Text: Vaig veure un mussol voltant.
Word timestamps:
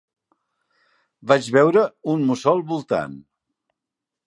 Vaig 1.33 1.51
veure 1.57 1.85
un 2.15 2.25
mussol 2.31 2.65
voltant. 2.75 3.17